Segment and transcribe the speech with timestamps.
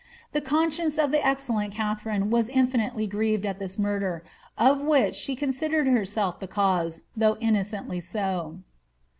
[0.31, 4.23] The conscience of the excellent Katharine was infinitely grieved at this murder,
[4.57, 8.57] of which she considered herself the cause, though innocently so.